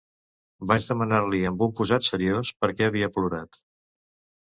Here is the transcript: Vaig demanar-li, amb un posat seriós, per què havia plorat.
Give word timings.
Vaig 0.71 0.87
demanar-li, 0.91 1.43
amb 1.51 1.63
un 1.67 1.77
posat 1.81 2.09
seriós, 2.09 2.55
per 2.65 2.73
què 2.81 2.91
havia 2.91 3.15
plorat. 3.19 3.65